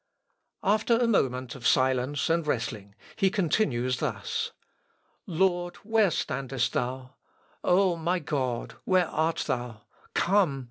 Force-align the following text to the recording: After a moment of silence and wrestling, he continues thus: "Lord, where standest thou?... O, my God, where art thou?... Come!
After 0.63 0.97
a 0.97 1.05
moment 1.07 1.53
of 1.53 1.67
silence 1.67 2.27
and 2.27 2.47
wrestling, 2.47 2.95
he 3.17 3.29
continues 3.29 3.97
thus: 3.99 4.51
"Lord, 5.27 5.75
where 5.83 6.09
standest 6.09 6.73
thou?... 6.73 7.13
O, 7.63 7.95
my 7.97 8.17
God, 8.17 8.73
where 8.83 9.07
art 9.09 9.43
thou?... 9.45 9.83
Come! 10.15 10.59